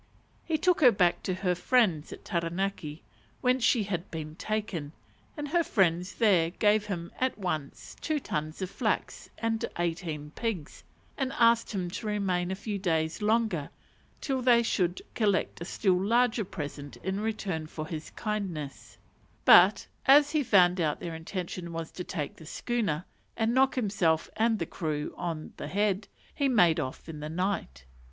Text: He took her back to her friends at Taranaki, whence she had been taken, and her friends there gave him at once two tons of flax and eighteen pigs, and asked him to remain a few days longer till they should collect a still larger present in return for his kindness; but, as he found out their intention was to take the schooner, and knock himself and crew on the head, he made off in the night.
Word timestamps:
He 0.43 0.57
took 0.57 0.81
her 0.81 0.91
back 0.91 1.21
to 1.21 1.33
her 1.35 1.53
friends 1.53 2.11
at 2.11 2.25
Taranaki, 2.25 3.03
whence 3.41 3.63
she 3.63 3.83
had 3.83 4.09
been 4.09 4.33
taken, 4.35 4.93
and 5.37 5.49
her 5.49 5.63
friends 5.63 6.15
there 6.15 6.49
gave 6.49 6.87
him 6.87 7.11
at 7.19 7.37
once 7.37 7.95
two 8.01 8.19
tons 8.19 8.63
of 8.63 8.71
flax 8.71 9.29
and 9.37 9.63
eighteen 9.77 10.31
pigs, 10.31 10.83
and 11.19 11.31
asked 11.33 11.69
him 11.71 11.87
to 11.91 12.07
remain 12.07 12.49
a 12.49 12.55
few 12.55 12.79
days 12.79 13.21
longer 13.21 13.69
till 14.21 14.41
they 14.41 14.63
should 14.63 15.03
collect 15.13 15.61
a 15.61 15.65
still 15.65 16.03
larger 16.03 16.45
present 16.45 16.97
in 17.03 17.19
return 17.19 17.67
for 17.67 17.85
his 17.85 18.09
kindness; 18.09 18.97
but, 19.45 19.85
as 20.07 20.31
he 20.31 20.41
found 20.41 20.81
out 20.81 20.99
their 20.99 21.13
intention 21.13 21.71
was 21.71 21.91
to 21.91 22.03
take 22.03 22.37
the 22.37 22.45
schooner, 22.47 23.05
and 23.37 23.53
knock 23.53 23.75
himself 23.75 24.31
and 24.35 24.67
crew 24.71 25.13
on 25.15 25.53
the 25.57 25.67
head, 25.67 26.07
he 26.33 26.49
made 26.49 26.79
off 26.79 27.07
in 27.07 27.19
the 27.19 27.29
night. 27.29 27.85